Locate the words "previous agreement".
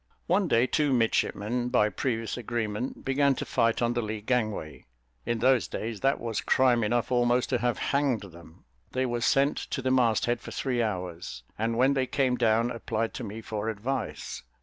1.89-3.05